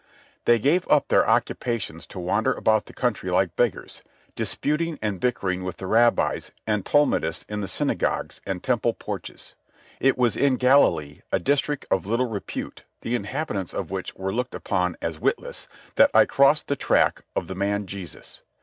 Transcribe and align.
They 0.45 0.57
gave 0.57 0.87
up 0.87 1.09
their 1.09 1.29
occupations 1.29 2.07
to 2.07 2.17
wander 2.17 2.51
about 2.51 2.87
the 2.87 2.91
country 2.93 3.29
like 3.29 3.55
beggars, 3.55 4.01
disputing 4.35 4.97
and 4.99 5.19
bickering 5.19 5.63
with 5.63 5.77
the 5.77 5.85
rabbis 5.85 6.51
and 6.65 6.83
Talmudists 6.83 7.45
in 7.47 7.61
the 7.61 7.67
synagogues 7.67 8.41
and 8.43 8.63
temple 8.63 8.95
porches. 8.95 9.53
It 9.99 10.17
was 10.17 10.35
in 10.35 10.55
Galilee, 10.55 11.21
a 11.31 11.37
district 11.37 11.85
of 11.91 12.07
little 12.07 12.27
repute, 12.27 12.81
the 13.01 13.13
inhabitants 13.13 13.75
of 13.75 13.91
which 13.91 14.15
were 14.15 14.33
looked 14.33 14.55
upon 14.55 14.97
as 15.03 15.19
witless, 15.19 15.67
that 15.97 16.09
I 16.15 16.25
crossed 16.25 16.65
the 16.67 16.75
track 16.75 17.21
of 17.35 17.45
the 17.47 17.53
man 17.53 17.85
Jesus. 17.85 18.41